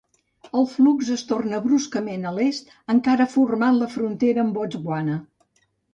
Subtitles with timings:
[0.59, 5.21] El flux es torna bruscament a l'est, encara formant la frontera amb Botswana.